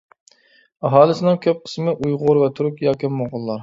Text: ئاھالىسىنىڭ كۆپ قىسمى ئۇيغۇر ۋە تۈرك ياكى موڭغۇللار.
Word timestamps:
ئاھالىسىنىڭ 0.89 1.39
كۆپ 1.45 1.63
قىسمى 1.69 1.97
ئۇيغۇر 2.01 2.45
ۋە 2.45 2.53
تۈرك 2.59 2.87
ياكى 2.91 3.17
موڭغۇللار. 3.25 3.59